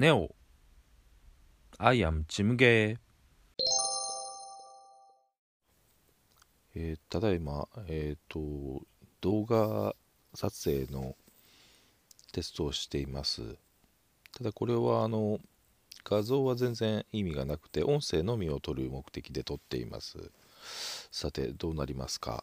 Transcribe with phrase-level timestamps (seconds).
[0.00, 0.34] ネオ
[1.76, 2.96] I am ムゲー
[6.74, 8.80] えーただいま、えっ、と、
[9.20, 9.94] 動画
[10.32, 11.16] 撮影の
[12.32, 13.42] テストをしています。
[14.38, 15.38] ただこれはあの、
[16.02, 20.30] 画像は全然意味がなくて、音声のみを取る目的で撮っています。
[21.12, 22.42] さて、どうなりますか？